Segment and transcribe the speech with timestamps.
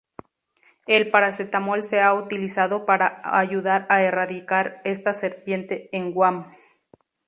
[0.87, 6.51] El paracetamol se ha utilizado para ayudar a erradicar esta serpiente en Guam.